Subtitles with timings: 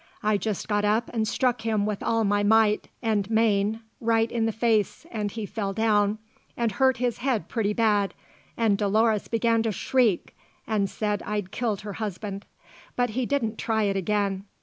[0.23, 4.47] I just got up and struck him with all my might and main right in
[4.47, 6.17] the face and he fell down
[6.57, 8.15] and hurt his head pretty bad
[8.57, 10.35] and Dolores began to shriek
[10.65, 12.47] and said I'd killed her husband;
[12.95, 14.45] but he didn't try it again.